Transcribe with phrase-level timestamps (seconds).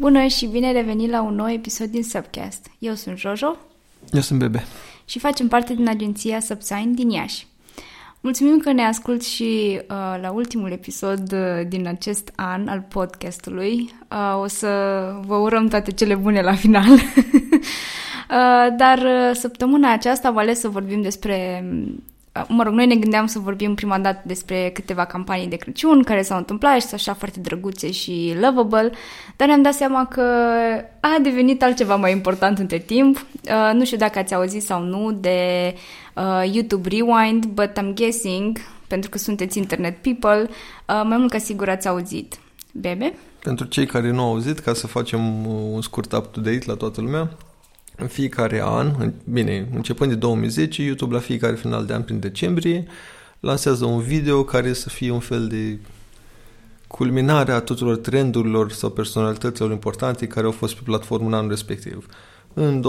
[0.00, 2.70] Bună și bine revenit la un nou episod din Subcast.
[2.78, 3.56] Eu sunt Jojo.
[4.12, 4.64] Eu sunt Bebe.
[5.04, 7.46] Și facem parte din agenția Subsign din Iași.
[8.20, 13.94] Mulțumim că ne ascult și uh, la ultimul episod uh, din acest an al podcastului.
[14.10, 14.68] Uh, o să
[15.26, 16.92] vă urăm toate cele bune la final.
[16.92, 21.64] uh, dar uh, săptămâna aceasta am ales să vorbim despre
[22.48, 26.22] mă rog, noi ne gândeam să vorbim prima dată despre câteva campanii de Crăciun care
[26.22, 28.90] s-au întâmplat și sunt așa foarte drăguțe și lovable,
[29.36, 30.22] dar ne-am dat seama că
[31.00, 33.16] a devenit altceva mai important între timp.
[33.16, 35.74] Uh, nu știu dacă ați auzit sau nu de
[36.14, 41.38] uh, YouTube Rewind, but I'm guessing, pentru că sunteți internet people, uh, mai mult ca
[41.38, 42.38] sigur ați auzit.
[42.72, 43.14] Bebe?
[43.42, 47.30] Pentru cei care nu au auzit, ca să facem un scurt up-to-date la toată lumea,
[48.00, 52.86] în fiecare an, bine, începând de 2010, YouTube la fiecare final de an, prin decembrie,
[53.40, 55.78] lansează un video care să fie un fel de
[56.86, 62.06] culminare a tuturor trendurilor sau personalităților importante care au fost pe platformă în anul respectiv.
[62.54, 62.82] În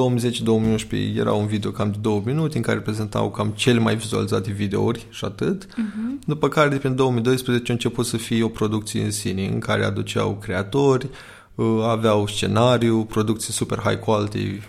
[0.91, 4.52] 2010-2011 era un video cam de două minute în care prezentau cam cele mai vizualizate
[4.52, 5.66] videouri și atât.
[5.66, 6.26] Uh-huh.
[6.26, 9.84] După care, de prin 2012, a început să fie o producție în sine în care
[9.84, 11.10] aduceau creatori,
[11.55, 14.62] uh, aveau scenariu, producții super high quality,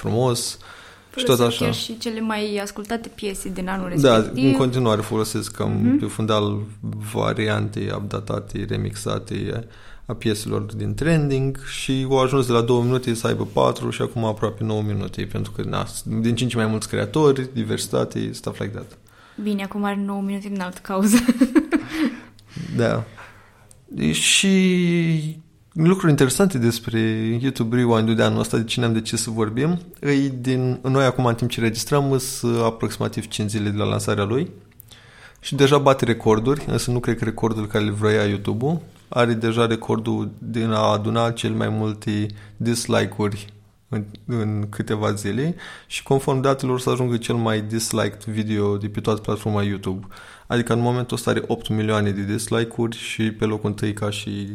[0.00, 0.58] frumos
[1.16, 1.64] și tot așa.
[1.64, 4.42] chiar și cele mai ascultate piese din anul da, respectiv.
[4.44, 6.00] Da, în continuare folosesc cam uh-huh.
[6.00, 6.58] pe fundal
[7.12, 9.66] variante updatate, remixate
[10.06, 14.02] a pieselor din trending și au ajuns de la 2 minute să aibă 4 și
[14.02, 18.72] acum aproape 9 minute, pentru că na, din 5 mai mulți creatori, diversitate, stuff like
[18.72, 18.98] that.
[19.42, 21.16] Bine, acum are 9 minute din altă cauză.
[22.76, 23.04] da.
[24.12, 25.40] Și
[25.86, 27.00] lucruri interesante despre
[27.40, 29.78] YouTube Rewind de anul ăsta, de cine am decis să vorbim.
[30.00, 34.24] Îi din, noi acum, în timp ce registrăm, sunt aproximativ 5 zile de la lansarea
[34.24, 34.50] lui
[35.40, 38.80] și deja bate recorduri, însă nu cred că recordul care le vroia YouTube-ul.
[39.08, 43.46] Are deja recordul din a aduna cel mai multe dislike-uri
[43.88, 45.54] în, în câteva zile
[45.86, 50.06] și conform datelor să ajungă cel mai disliked video de pe toată platforma YouTube.
[50.46, 54.54] Adică în momentul ăsta are 8 milioane de dislike-uri și pe locul întâi ca și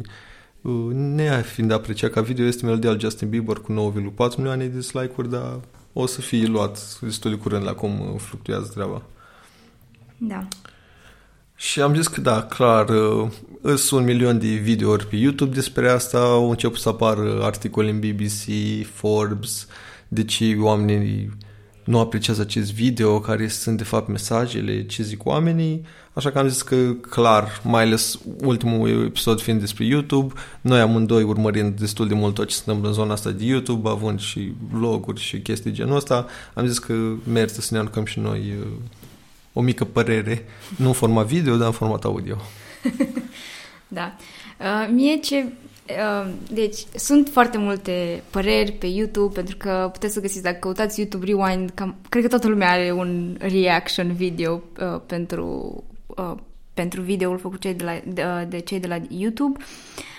[1.42, 3.92] fiind apreciat ca video este melodia al Justin Bieber cu
[4.30, 5.60] 9,4 milioane de dislike-uri, dar
[5.92, 9.02] o să fie luat destul de curând la cum fluctuează treaba.
[10.18, 10.48] Da.
[11.54, 12.86] Și am zis că da, clar,
[13.62, 17.98] sunt un milion de videouri pe YouTube despre asta, au început să apară articole în
[17.98, 19.66] BBC, Forbes,
[20.08, 21.30] de ce oamenii
[21.86, 26.48] nu apreciază acest video, care sunt de fapt mesajele, ce zic oamenii, așa că am
[26.48, 32.14] zis că clar, mai ales ultimul episod fiind despre YouTube, noi amândoi urmărind destul de
[32.14, 35.72] mult tot ce se întâmplă în zona asta de YouTube, având și vloguri și chestii
[35.72, 36.94] genul ăsta, am zis că
[37.32, 38.66] merită să ne aruncăm și noi uh,
[39.52, 40.44] o mică părere,
[40.76, 42.36] nu în format video, dar în format audio.
[43.88, 44.16] da.
[44.60, 45.52] Uh, mie ce Ehm,
[46.50, 51.26] deci, sunt foarte multe păreri pe YouTube, pentru că puteți să găsiți, dacă căutați YouTube
[51.26, 56.34] Rewind, cam, cred că toată lumea are un reaction video uh, pentru, uh,
[56.74, 59.64] pentru videoul făcut cei de, la, de, uh, de cei de la YouTube.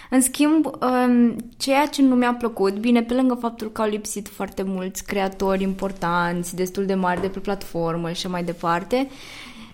[0.10, 4.28] În schimb, um, ceea ce nu mi-a plăcut, bine, pe lângă faptul că au lipsit
[4.28, 9.10] foarte mulți creatori importanți, destul de mari de pe platformă și mai departe,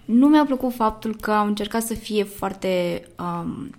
[0.06, 3.04] nu mi-a plăcut faptul că au încercat să fie foarte...
[3.20, 3.70] Um,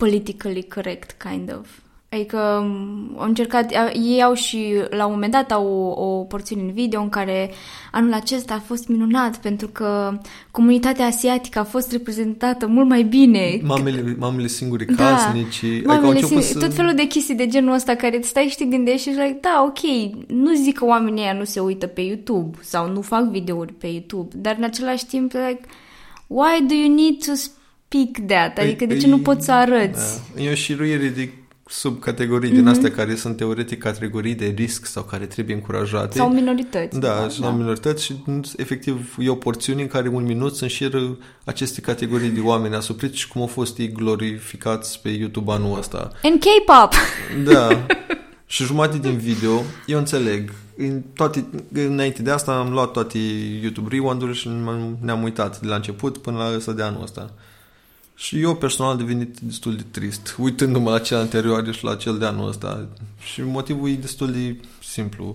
[0.00, 1.68] politically correct, kind of.
[2.12, 6.62] Adică um, au încercat, ei au și la un moment dat au o, o porțiune
[6.62, 7.50] în video în care
[7.92, 10.18] anul acesta a fost minunat pentru că
[10.50, 13.60] comunitatea asiatică a fost reprezentată mult mai bine.
[13.62, 15.64] Mamele, mamele singure da, casnici.
[15.64, 16.58] Adică mamele adică singure, să...
[16.58, 19.38] Tot felul de chestii de genul ăsta care îți stai și te gândești și like,
[19.40, 23.22] da, ok, nu zic că oamenii ăia nu se uită pe YouTube sau nu fac
[23.22, 25.60] videouri pe YouTube, dar în același timp, like,
[26.26, 27.32] why do you need to
[27.90, 28.54] pic that?
[28.54, 30.20] Păi, adică de ce nu păi, poți să arăți?
[30.34, 30.42] Da.
[30.42, 31.30] E o șiruire de
[31.66, 32.52] subcategorii mm-hmm.
[32.52, 32.70] din mhm.
[32.70, 36.18] astea care sunt teoretic categorii de risc sau care trebuie încurajate.
[36.18, 36.98] Sau minorități.
[36.98, 37.28] Da, da.
[37.28, 38.14] sau minorități și
[38.56, 43.18] efectiv e o porțiune în care un minut să înșiră aceste categorii de oameni asupriți
[43.18, 46.10] și cum au fost ei glorificați pe YouTube anul ăsta.
[46.22, 46.92] În K-pop!
[47.44, 47.86] Da.
[48.46, 53.18] și jumătate din video, eu înțeleg, în toate, înainte de asta am luat toate
[53.62, 54.48] YouTube rewind și
[55.00, 57.32] ne-am uitat de la început până la ăsta de anul ăsta.
[58.20, 62.18] Și eu personal am devenit destul de trist, uitându-mă la cel anterior și la cel
[62.18, 62.88] de anul ăsta.
[63.32, 65.34] Și motivul e destul de simplu.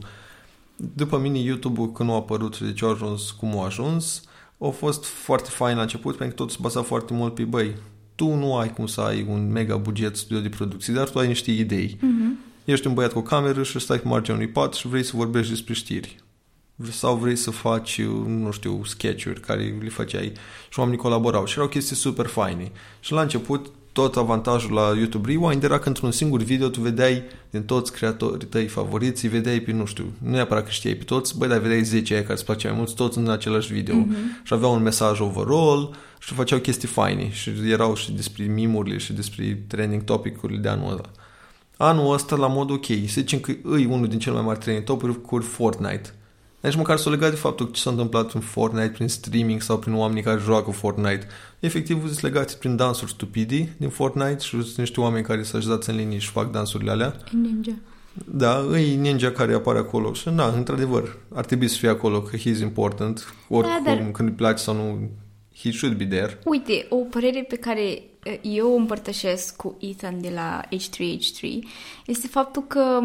[0.76, 4.24] După mine, YouTube-ul, când a apărut și de ce a ajuns cum a ajuns,
[4.58, 7.76] a fost foarte fain la început, pentru că tot se baza foarte mult pe băi.
[8.16, 11.28] Tu nu ai cum să ai un mega buget studio de producție, dar tu ai
[11.28, 11.98] niște idei.
[11.98, 12.64] Mm-hmm.
[12.66, 15.12] Ești un băiat cu o cameră și stai cu marginea unui pat și vrei să
[15.16, 16.24] vorbești despre știri
[16.90, 20.32] sau vrei să faci, nu știu, sketch-uri care le făceai
[20.70, 22.72] și oamenii colaborau și erau chestii super faine.
[23.00, 27.24] Și la început tot avantajul la YouTube Rewind era că într-un singur video tu vedeai
[27.50, 31.04] din toți creatorii tăi favoriți, îi vedeai pe, nu știu, nu neapărat că știai pe
[31.04, 33.96] toți, băi, dar vedeai 10 aia care îți place mai mult, toți în același video
[33.96, 34.44] mm-hmm.
[34.44, 39.14] și aveau un mesaj overall și făceau chestii faine și erau și despre mimurile și
[39.14, 41.10] despre trending topic-urile de anul ăsta.
[41.78, 44.86] Anul ăsta, la mod ok, să zicem că îi unul din cele mai mari trending
[44.86, 46.14] topic-uri Fortnite
[46.66, 49.94] deci măcar s-o legat de faptul ce s-a întâmplat în Fortnite prin streaming sau prin
[49.94, 51.28] oamenii care joacă Fortnite.
[51.60, 55.84] Efectiv, sunt legați prin dansuri stupidi din Fortnite și sunt niște oameni care s-au ajutat
[55.84, 57.16] în linie și fac dansurile alea.
[57.32, 57.74] Ninja.
[58.26, 62.38] Da, e ninja care apare acolo și da, într-adevăr, ar trebui să fie acolo, că
[62.38, 64.12] he's important, oricum, da, dar...
[64.12, 65.10] când îi place sau nu,
[65.58, 66.40] he should be there.
[66.46, 68.04] Uite, o părere pe care
[68.42, 71.60] eu o împărtășesc cu Ethan de la H3H3
[72.06, 73.00] este faptul că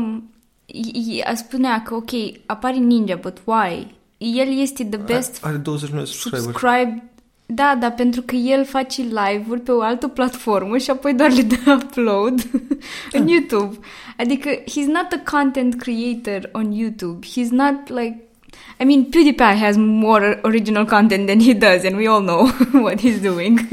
[1.35, 2.11] spunea că, ok,
[2.47, 3.95] apare Ninja, but why?
[4.19, 5.39] El este the best...
[5.45, 6.43] Are 20 milioane subscriberi.
[6.43, 7.11] Subscribe,
[7.47, 11.43] da, dar pentru că el face live-uri pe o altă platformă și apoi doar le
[11.43, 12.51] dă upload
[13.19, 13.79] în YouTube.
[14.17, 17.27] Adică, he's not a content creator on YouTube.
[17.27, 18.25] He's not like
[18.81, 22.49] I mean, PewDiePie has more original content than he does, and we all know
[22.85, 23.69] what he's doing.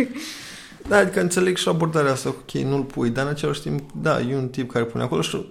[0.88, 4.36] Da, adică înțeleg și abordarea asta, ok, nu-l pui, dar în același timp, da, e
[4.36, 5.46] un tip care pune acolo și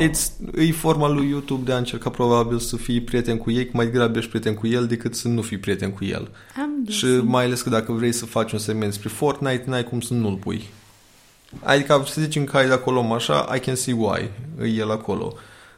[0.00, 3.84] It's, e forma lui YouTube de a încerca probabil să fii prieten cu ei, mai
[3.84, 6.30] degrabă ești prieten cu el decât să nu fii prieten cu el.
[6.56, 10.00] Am și mai ales că dacă vrei să faci un segment despre Fortnite, n-ai cum
[10.00, 10.68] să nu-l pui.
[11.62, 14.30] Adică să zicem că ai de acolo așa, I can see why,
[14.60, 15.34] e el acolo.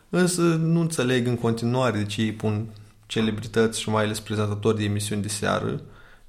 [0.08, 2.66] Însă nu înțeleg în continuare de ce ei pun
[3.06, 5.81] celebrități și mai ales prezentatori de emisiuni de seară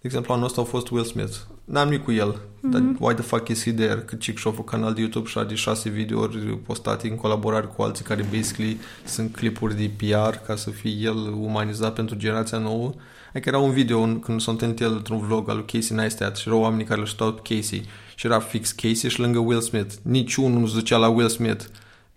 [0.02, 1.36] de exemplu, anul ăsta a fost Will Smith.
[1.66, 2.36] N-am nimic cu el.
[2.36, 2.72] Mm-hmm.
[2.72, 4.00] Dar why the fuck is he there?
[4.00, 8.06] Că Chic și canal de YouTube și are șase videouri postate în colaborare cu alții
[8.06, 12.94] care basically sunt clipuri de PR ca să fie el umanizat pentru generația nouă.
[13.30, 16.48] Adică era un video când s-a întâlnit el într-un vlog al lui Casey Neistat și
[16.48, 17.86] erau oamenii care îl știau Casey
[18.16, 19.94] și era fix Casey și lângă Will Smith.
[20.02, 21.66] Niciunul nu zicea la Will Smith.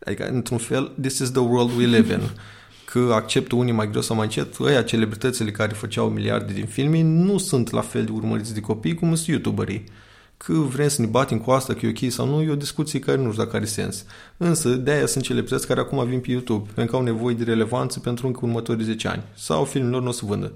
[0.05, 2.21] Adică, într-un fel, this is the world we live in.
[2.95, 7.03] că acceptă unii mai greu sau mai încet, ăia celebritățile care făceau miliarde din filme
[7.03, 9.85] nu sunt la fel de urmăriți de copii cum sunt youtuberii.
[10.37, 12.99] Că vrem să ne batem cu asta, că e ok sau nu, e o discuție
[12.99, 14.05] care nu știu dacă are sens.
[14.37, 18.01] Însă, de-aia sunt celebrități care acum vin pe YouTube, pentru că au nevoie de relevanță
[18.01, 19.23] pentru încă următorii 10 ani.
[19.35, 20.53] Sau filmul lor nu o să vândă.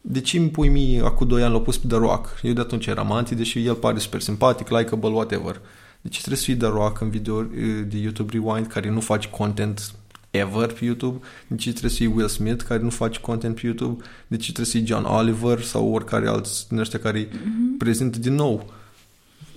[0.00, 2.38] De ce îmi pui mie acum 2 ani l-au pus pe The Rock?
[2.42, 5.60] Eu de atunci eram anti, deși el pare super simpatic, likeable, whatever.
[6.00, 7.42] Deci trebuie să fii The Rock în video
[7.86, 9.94] de YouTube Rewind care nu faci content
[10.36, 13.66] ever pe YouTube, de ce trebuie să fie Will Smith care nu face content pe
[13.66, 17.78] YouTube, de ce trebuie să fie John Oliver sau oricare alți din ăștia care mm-hmm.
[17.78, 18.72] prezintă din nou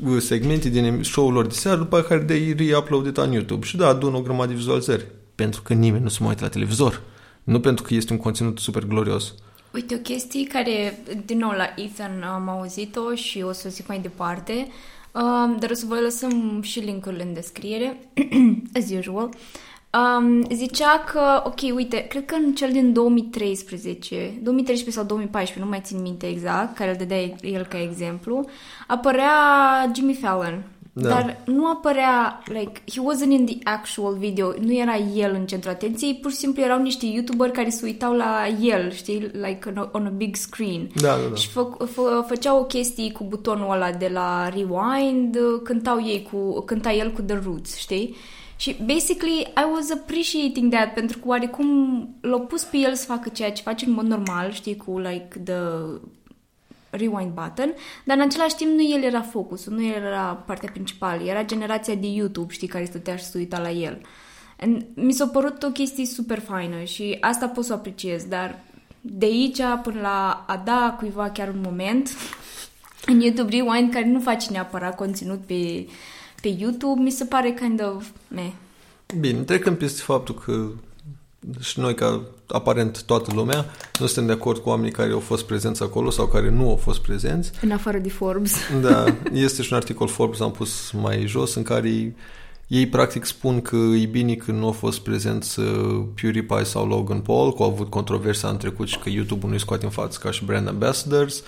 [0.03, 3.65] uh, segmente din show-urilor de seară, după care de re-uploaded în YouTube.
[3.65, 5.05] Și da, adună o grămadă de vizualizări.
[5.35, 7.01] Pentru că nimeni nu se mai uită la televizor.
[7.43, 9.33] Nu pentru că este un conținut super glorios.
[9.73, 13.87] Uite, o chestie care, din nou, la Ethan am auzit-o și o să o zic
[13.87, 14.67] mai departe,
[15.11, 17.97] um, dar o să vă lăsăm și link-urile în descriere,
[18.77, 19.25] as usual.
[19.25, 25.65] Uh, Um, zicea că, ok, uite, cred că în cel din 2013, 2013 sau 2014,
[25.65, 28.45] nu mai țin minte exact, care îl dădea el ca exemplu,
[28.87, 29.31] apărea
[29.95, 30.63] Jimmy Fallon.
[30.93, 31.09] Da.
[31.09, 35.71] Dar nu apărea, like, he wasn't in the actual video, nu era el în centrul
[35.71, 39.77] atenției, pur și simplu erau niște youtuberi care se uitau la el, știi, like on
[39.77, 40.89] a, on a big screen.
[40.95, 41.35] Da, da, da.
[41.35, 46.61] Și fă, fă, făceau o chestie cu butonul ăla de la Rewind, cântau ei cu,
[46.61, 48.15] cânta el cu The Roots, știi?
[48.59, 51.67] Și, basically, I was appreciating that, pentru că oarecum
[52.21, 55.41] l-a pus pe el să facă ceea ce face în mod normal, știi, cu, like,
[55.43, 55.59] the
[56.89, 57.73] rewind button,
[58.05, 61.95] dar în același timp nu el era focusul, nu el era partea principală, era generația
[61.95, 64.01] de YouTube, știi, care stătea și se uita la el.
[64.59, 68.59] And mi s-a părut o chestie super faină și asta pot să o apreciez, dar
[69.01, 72.09] de aici până la a da cuiva chiar un moment
[73.05, 75.87] în YouTube Rewind care nu face neapărat conținut pe
[76.41, 78.51] pe YouTube, mi se pare kind of meh.
[79.19, 80.67] Bine, trecând peste faptul că
[81.59, 83.65] și noi, ca aparent toată lumea,
[83.99, 86.75] nu suntem de acord cu oamenii care au fost prezenți acolo sau care nu au
[86.75, 87.51] fost prezenți.
[87.61, 88.53] În afară de Forbes.
[88.81, 92.15] Da, este și un articol Forbes, am pus mai jos, în care
[92.67, 97.19] ei practic spun că e bine că nu au fost prezenți uh, PewDiePie sau Logan
[97.19, 100.31] Paul, că au avut controverse în trecut și că YouTube nu-i scoate în față ca
[100.31, 101.43] și brand ambassadors,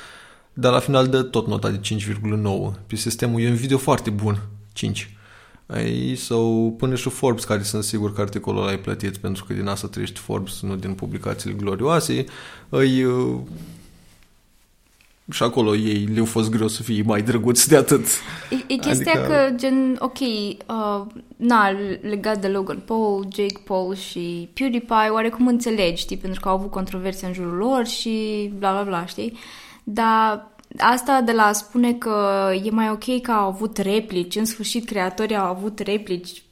[0.54, 2.80] dar la final dă tot nota de 5,9.
[2.88, 4.42] Pe sistemul e un video foarte bun
[4.74, 5.16] 5.
[5.66, 9.54] Ai, sau până și Forbes, care sunt sigur că articolul ăla ai plătit pentru că
[9.54, 12.26] din asta trăiești Forbes, nu din publicațiile glorioase,
[12.70, 13.40] îi, uh,
[15.32, 18.06] și acolo ei le-au fost greu să fie mai drăguți de atât.
[18.50, 19.28] E, e chestia adică...
[19.28, 21.70] că, gen, ok, uh, na,
[22.02, 26.72] legat de Logan Paul, Jake Paul și PewDiePie, oarecum înțelegi, știi, pentru că au avut
[26.72, 29.38] controverse în jurul lor și bla bla bla, știi?
[29.84, 34.46] Dar asta de la a spune că e mai ok că au avut replici, în
[34.46, 36.44] sfârșit creatorii au avut replici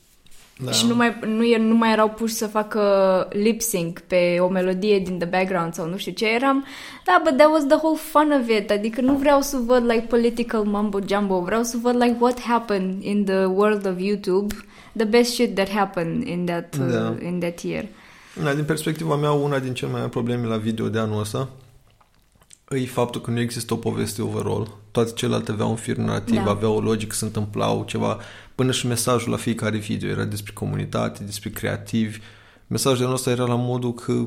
[0.63, 0.71] da.
[0.71, 2.81] și nu mai, nu, nu mai erau puși să facă
[3.31, 6.65] lip sync pe o melodie din the background sau nu știu ce eram.
[7.05, 8.71] Da, but that was the whole fun of it.
[8.71, 13.03] Adică nu vreau să văd like political mumbo jumbo, vreau să văd like what happened
[13.03, 14.55] in the world of YouTube,
[14.95, 17.09] the best shit that happened in that, da.
[17.09, 17.85] uh, in that year.
[18.43, 21.49] Da, din perspectiva mea, una din cele mai mari probleme la video de anul ăsta
[22.75, 24.77] e faptul că nu există o poveste overall.
[24.91, 26.49] Toate celelalte aveau un fir narrativ, da.
[26.49, 28.17] aveau o logică, se întâmplau ceva.
[28.55, 32.19] Până și mesajul la fiecare video era despre comunitate, despre creativi.
[32.67, 34.25] Mesajul nostru era la modul că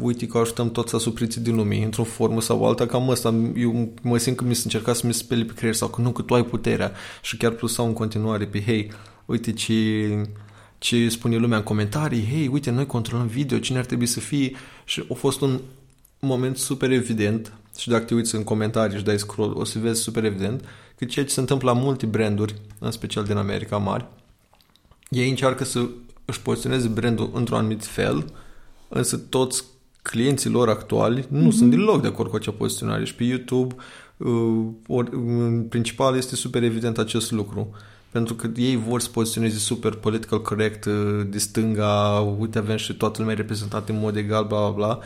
[0.00, 4.18] uite că ajutăm toți asupriții din lume, într-o formă sau alta, cam asta, eu mă
[4.18, 6.34] simt că mi se încerca să mi speli pe creier sau că nu, că tu
[6.34, 6.92] ai puterea
[7.22, 8.92] și chiar plus sau în continuare pe hei,
[9.24, 10.08] uite ce,
[10.78, 14.52] ce spune lumea în comentarii, hei, uite, noi controlăm video, cine ar trebui să fie
[14.84, 15.60] și a fost un
[16.26, 20.00] moment super evident și dacă te uiți în comentarii și dai scroll, o să vezi
[20.00, 20.64] super evident
[20.98, 24.06] că ceea ce se întâmplă la multe branduri, în special din America mari,
[25.08, 25.86] ei încearcă să
[26.24, 28.24] își poziționeze brandul într-un anumit fel,
[28.88, 29.64] însă toți
[30.02, 31.56] clienții lor actuali nu mm-hmm.
[31.56, 33.74] sunt deloc de acord cu acea poziționare și pe YouTube
[34.16, 37.74] uh, or, în principal este super evident acest lucru
[38.10, 42.94] pentru că ei vor să poziționeze super political correct uh, de stânga, uite avem și
[42.94, 44.98] toată lumea reprezentată în mod egal, bla bla bla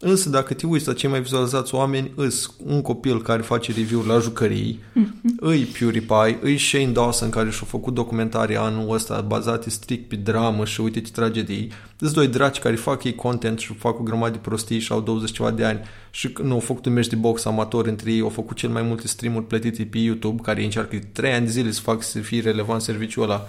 [0.00, 4.04] Însă dacă te uiți la cei mai vizualizați oameni, îs un copil care face review
[4.06, 5.34] la jucării, mm-hmm.
[5.50, 10.64] îi PewDiePie, îi Shane Dawson care și-a făcut documentare anul ăsta bazate strict pe dramă
[10.64, 11.72] și uite ce tragedii.
[11.98, 15.00] Îs doi draci care fac ei content și fac o grămadă de prostii și au
[15.00, 18.20] 20 ceva de ani și nu au făcut un meci de box amator între ei,
[18.20, 21.70] au făcut cel mai multe streamuri plătite pe YouTube care încearcă 3 ani de zile
[21.70, 23.48] să fac să fie relevant serviciul ăla.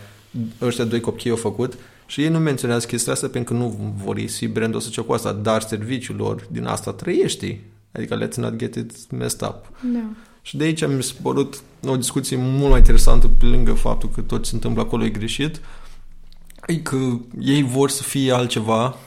[0.62, 1.78] Ăștia doi copii au făcut
[2.10, 5.32] și ei nu menționează chestia asta pentru că nu vor fi brandul să cu asta,
[5.32, 7.62] dar serviciul lor din asta trăiește.
[7.92, 9.72] Adică let's not get it messed up.
[9.94, 10.04] Da.
[10.42, 14.22] Și de aici mi s-a părut o discuție mult mai interesantă pe lângă faptul că
[14.22, 15.62] tot ce se întâmplă acolo e greșit.
[16.68, 16.98] E că
[17.40, 18.98] ei vor să fie altceva,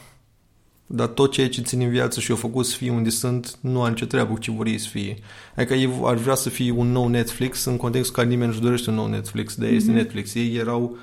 [0.87, 3.83] dar tot ceea ce țin în viață și au făcut să fie unde sunt, nu
[3.83, 5.19] are nicio treabă cu ce vor ei să fie.
[5.57, 8.91] Adică ei ar vrea să fie un nou Netflix în contextul care nimeni nu-și dorește
[8.91, 9.75] un nou Netflix, de mm-hmm.
[9.75, 10.35] este Netflix.
[10.35, 10.99] Ei erau uh,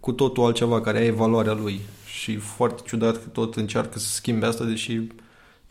[0.00, 4.46] cu totul altceva care are valoarea lui și foarte ciudat că tot încearcă să schimbe
[4.46, 5.00] asta, deși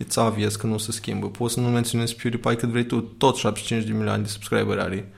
[0.03, 1.27] it's obvious că nu se schimbă.
[1.27, 5.11] Poți să nu menționezi PewDiePie cât vrei tu, tot 75 de milioane de subscriberi are.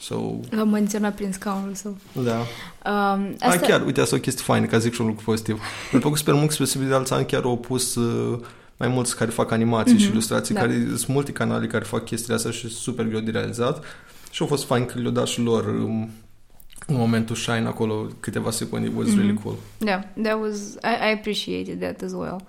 [0.00, 0.14] So...
[0.50, 1.96] L-am menționat prin scaunul său.
[2.12, 2.38] Da.
[2.38, 3.64] Um, asta...
[3.64, 5.60] A, chiar, uite, asta e o chestie faină, ca zic și un lucru pozitiv.
[5.92, 8.38] Mi-a plăcut super mult că spre de alți ani chiar au pus uh,
[8.76, 9.98] mai mulți care fac animații mm-hmm.
[9.98, 10.60] și ilustrații, da.
[10.60, 13.84] care sunt multe canale care fac chestiile astea și super greu de realizat.
[14.30, 16.10] Și au fost fain că le-au dat și lor um,
[16.86, 19.16] în momentul shine acolo câteva secunde was mm-hmm.
[19.16, 19.56] really cool.
[19.78, 22.42] Yeah, that was I, I appreciated that as well.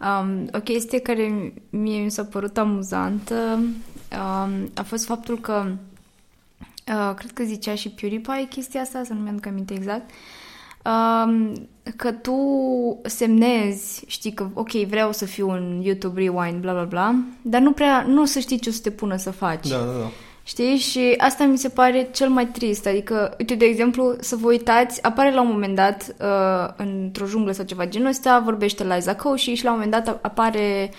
[0.00, 5.66] Um, o chestie care mie mi s-a părut amuzantă um, a fost faptul că
[6.88, 10.10] uh, cred că zicea și PewDiePie chestia asta, să nu mi-aduc aminte exact,
[10.84, 11.52] um,
[11.96, 12.36] că tu
[13.04, 17.72] semnezi, știi că, ok, vreau să fiu un YouTube Rewind, bla bla bla, dar nu
[17.72, 19.68] prea, nu o să știi ce o să te pună să faci.
[19.68, 20.10] Da, da, da.
[20.44, 20.76] Știi?
[20.76, 22.86] Și asta mi se pare cel mai trist.
[22.86, 27.52] Adică, uite, de exemplu, să vă uitați, apare la un moment dat uh, într-o junglă
[27.52, 30.90] sau ceva genul ăsta, vorbește Liza Koshy și la un moment dat apare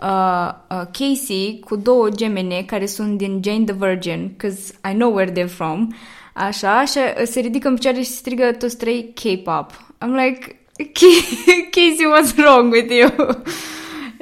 [0.00, 5.12] uh, uh, Casey cu două gemene care sunt din Jane the Virgin, because I know
[5.14, 5.94] where they're from.
[6.34, 9.70] Așa, și se ridică în picioare și strigă toți trei K-pop.
[10.04, 10.56] I'm like,
[11.74, 13.10] Casey, what's wrong with you?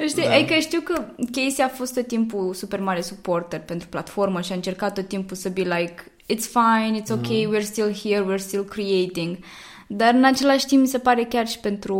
[0.07, 0.33] Știi, da.
[0.33, 4.55] adică știu că Casey a fost tot timpul super mare supporter pentru platformă și a
[4.55, 5.95] încercat tot timpul să be like,
[6.33, 7.55] it's fine, it's okay, mm.
[7.55, 9.37] we're still here, we're still creating.
[9.87, 11.95] Dar în același timp mi se pare chiar și pentru...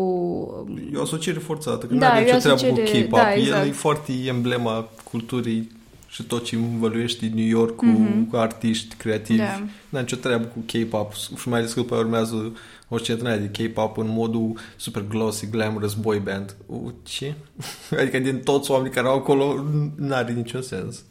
[0.94, 3.10] E o asociere forțată, că da, nu are nicio treabă cu K-pop.
[3.10, 3.62] Da, exact.
[3.62, 5.72] El e foarte emblema culturii
[6.12, 8.30] și tot ce învăluiește New York cu, mm-hmm.
[8.30, 9.40] cu artiști creativi.
[9.40, 9.58] Da.
[9.58, 13.68] Nu are nicio treabă cu K-pop și mai ales că după urmează o scenă de
[13.68, 16.56] K-pop în modul super glossy, glamorous boy band.
[17.04, 17.34] Ce?
[18.00, 19.66] adică din toți oamenii care au acolo
[19.96, 21.04] n-are niciun sens.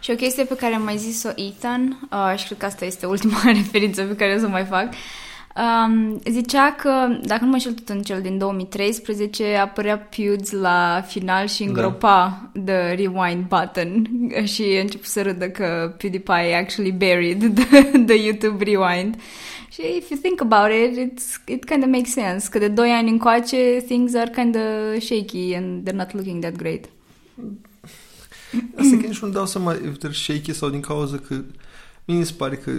[0.00, 3.06] Și o chestie pe care am mai zis-o Ethan, uh, și cred că asta este
[3.06, 4.94] ultima referință pe care o să mai fac,
[5.56, 11.04] um, zicea că, dacă nu mă știu tot în cel din 2013, apărea Pewds la
[11.06, 12.72] final și îngropa da.
[12.72, 14.06] the rewind button
[14.52, 19.16] și a început să râdă că PewDiePie actually buried the, the YouTube rewind.
[19.72, 22.48] Și if you think about it, it's, it kind of makes sense.
[22.48, 26.56] Că de doi ani încoace, things are kind of shaky and they're not looking that
[26.56, 26.84] great.
[28.76, 31.34] Asta că nici nu dau seama if they're shaky sau din cauza că
[32.04, 32.70] mie mi se pare că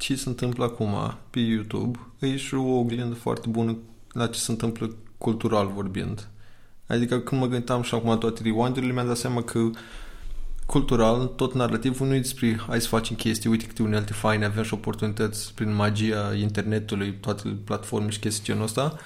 [0.00, 3.76] ce se întâmplă acum pe YouTube e și o oglindă foarte bună
[4.12, 6.28] la ce se întâmplă cultural vorbind.
[6.86, 9.70] Adică când mă gândeam și acum toate rewind-urile, mi-am dat seama că
[10.66, 14.62] cultural, tot narrativul nu e despre hai să facem chestii, uite câte unelte faine, avem
[14.62, 18.98] și oportunități prin magia internetului, toate platformele și chestii genul ăsta,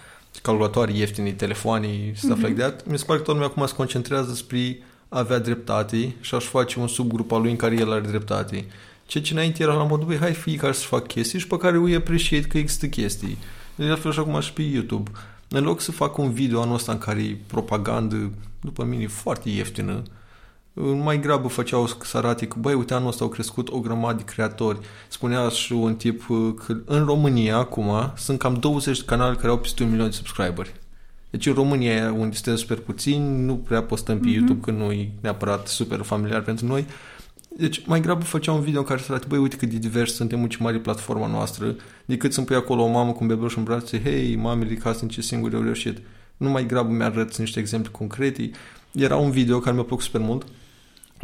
[0.43, 2.47] calculatoare ieftine, telefoane, stuff mm-hmm.
[2.47, 2.87] like that.
[2.87, 6.45] Mi se pare că toată lumea acum se concentrează spre a avea dreptate și aș
[6.45, 8.67] face un subgrup al lui în care el are dreptate.
[9.07, 11.77] Ceea ce înainte era la modul, băi, hai fiecare să fac chestii și pe care
[11.77, 13.39] îi appreciate că există chestii.
[13.75, 15.11] De la fel și acum și pe YouTube.
[15.49, 18.31] În loc să fac un video anul ăsta în care e propagandă,
[18.61, 20.03] după mine, foarte ieftină,
[21.03, 24.25] mai grabă făceau să arate că, băi, uite, anul ăsta au crescut o grămadă de
[24.25, 24.79] creatori.
[25.09, 29.49] Spunea și un tip uh, că în România, acum, sunt cam 20 de canale care
[29.49, 30.75] au peste un milion de subscriberi.
[31.31, 34.35] Deci în România, unde suntem super puțini, nu prea postăm pe mm-hmm.
[34.35, 36.87] YouTube, că nu e neapărat super familiar pentru noi.
[37.57, 40.15] Deci mai grabă făceau un video în care să arate, băi, uite cât de divers
[40.15, 43.57] suntem, în ce mare platforma noastră, decât să-mi pui acolo o mamă cu un bebeluș
[43.57, 45.99] în brațe, hei, mamele casă, ce singuri au reușit.
[46.37, 48.51] Nu mai grabă mi-arăt niște exemple concrete.
[48.93, 50.47] Era un video care mi-a plăcut super mult,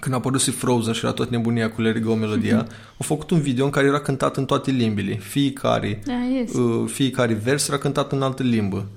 [0.00, 2.70] când a apărut și Frozen și era tot nebunia cu Larry Go melodia, mm-hmm.
[2.70, 5.14] au făcut un video în care era cântat în toate limbile.
[5.14, 6.52] Fiecare, ah, yes.
[6.52, 8.88] uh, fiecare vers era cântat în altă limbă.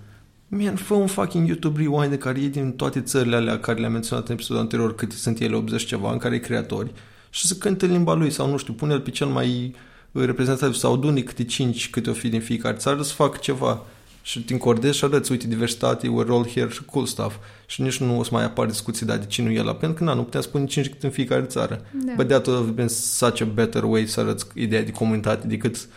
[0.48, 3.92] Man, fă un fucking YouTube Rewind de care e din toate țările alea care le-am
[3.92, 6.92] menționat în episodul anterior, câte sunt ele, 80 ceva, în care e creatori,
[7.34, 9.76] și să cânte limba lui sau nu știu, pune-l pe cel mai
[10.12, 13.82] reprezentativ sau adune câte 5 câte o fi din fiecare țară să facă ceva
[14.22, 17.36] și te încordezi și arăți, uite, diversitate, we're all here și cool stuff.
[17.66, 19.98] Și nici nu o să mai apare discuții, dar de ce nu e la pentru
[19.98, 21.86] că na, nu putem spune 5 cât în fiecare țară.
[22.06, 22.14] Da.
[22.16, 25.88] But that would have been such a better way să arăți ideea de comunitate decât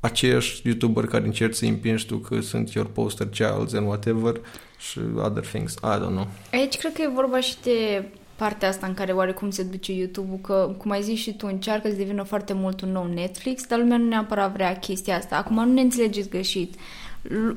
[0.00, 4.40] aceiași youtuber care încerci să împingi tu că sunt your poster childs and whatever
[4.78, 5.72] și other things.
[5.72, 6.28] I don't know.
[6.52, 8.04] Aici cred că e vorba și de
[8.38, 11.88] partea asta în care oarecum se duce YouTube-ul, că, cum ai zis și tu, încearcă
[11.88, 15.36] să devină foarte mult un nou Netflix, dar lumea nu neapărat vrea chestia asta.
[15.36, 16.74] Acum nu ne înțelegeți greșit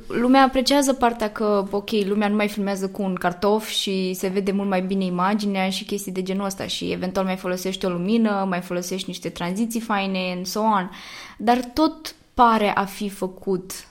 [0.07, 4.51] lumea apreciază partea că, ok, lumea nu mai filmează cu un cartof și se vede
[4.51, 8.45] mult mai bine imaginea și chestii de genul ăsta și eventual mai folosești o lumină,
[8.49, 10.89] mai folosești niște tranziții faine and so on.
[11.37, 13.90] Dar tot pare a fi făcut uh,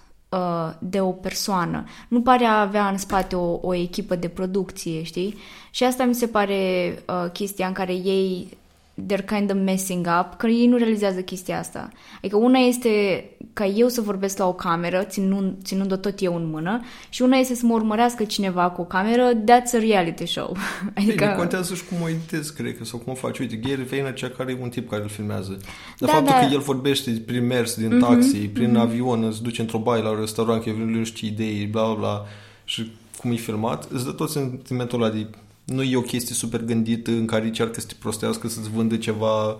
[0.78, 1.84] de o persoană.
[2.08, 5.36] Nu pare a avea în spate o, o echipă de producție, știi?
[5.70, 8.58] Și asta mi se pare uh, chestia în care ei
[9.06, 11.88] they're kind of messing up, că ei nu realizează chestia asta.
[12.18, 16.50] Adică una este ca eu să vorbesc la o cameră, ținând, ținând-o tot eu în
[16.50, 20.56] mână, și una este să mă urmărească cineva cu o cameră, that's a reality show.
[20.96, 21.24] Adică...
[21.24, 23.38] Bine, contează și cum o editezi, cred că, sau cum o faci.
[23.38, 25.56] Uite, Gary Vaynerchuk care e un tip care îl filmează.
[25.98, 26.46] Dar da, faptul da.
[26.46, 28.80] că el vorbește prin mers, din mm-hmm, taxi, prin mm-hmm.
[28.80, 32.26] avion, îți duce într-o baie la un restaurant, că el știe idei, bla, bla, bla,
[32.64, 35.26] și cum e filmat, îți dă tot sentimentul ăla de
[35.64, 39.56] nu e o chestie super gândită în care încearcă să te prostească, să-ți vândă ceva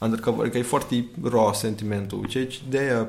[0.00, 3.08] undercover, adică e foarte raw sentimentul, ceea ce de aia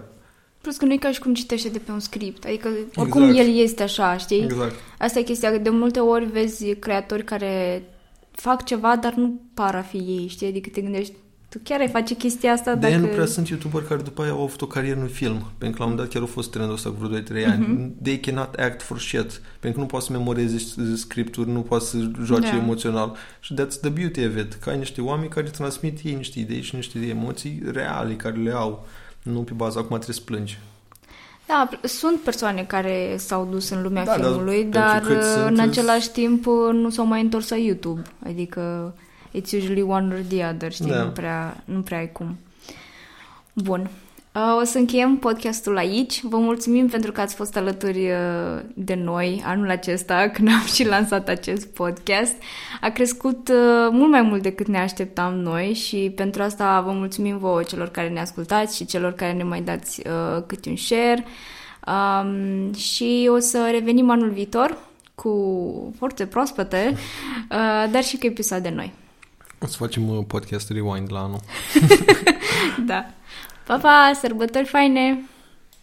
[0.65, 3.47] Plus că nu e ca și cum citește de pe un script, adică oricum exact.
[3.47, 4.43] el este așa, știi?
[4.43, 4.75] Exact.
[4.97, 7.83] Asta e chestia, de multe ori vezi creatori care
[8.31, 10.47] fac ceva, dar nu par a fi ei, știi?
[10.47, 11.13] Adică te gândești,
[11.55, 12.99] tu chiar ai face chestia asta de dacă...
[12.99, 15.51] nu prea sunt youtuber care după aia au avut o carieră în film.
[15.57, 17.51] Pentru că la un moment dat chiar a fost trendul ăsta cu vreo 2-3 uh-huh.
[17.51, 17.65] ani.
[17.67, 18.01] Mhm.
[18.01, 19.41] They cannot act for shit.
[19.59, 20.57] Pentru că nu poți să memoreze
[20.95, 22.61] scripturi, nu poți să joace yeah.
[22.61, 23.15] emoțional.
[23.39, 24.53] Și that's the beauty of it.
[24.53, 28.51] Că ai niște oameni care transmit ei niște idei și niște emoții reale care le
[28.51, 28.87] au.
[29.23, 30.59] Nu pe baza acum trebuie să plângi.
[31.47, 36.45] Da, sunt persoane care s-au dus în lumea da, filmului, dar, dar în același timp
[36.71, 38.01] nu s-au mai întors la YouTube.
[38.25, 38.93] Adică
[39.35, 40.89] it's usually one or the other, știi?
[40.89, 41.03] Da.
[41.03, 42.37] Nu, prea, nu prea ai cum.
[43.53, 43.89] Bun.
[44.35, 46.21] Uh, o să încheiem podcastul aici.
[46.23, 50.87] Vă mulțumim pentru că ați fost alături uh, de noi anul acesta când am și
[50.87, 52.35] lansat acest podcast.
[52.81, 57.37] A crescut uh, mult mai mult decât ne așteptam noi și pentru asta vă mulțumim
[57.37, 60.01] vouă celor care ne ascultați și celor care ne mai dați
[60.47, 61.25] câte un share.
[61.87, 64.77] Um, și o să revenim anul viitor
[65.15, 66.95] cu forțe proaspete,
[67.93, 68.93] dar și cu episoade noi.
[69.59, 71.39] O să facem uh, podcast rewind la anul.
[72.85, 73.05] da.
[73.65, 75.29] Pa, pa, sărbători faine!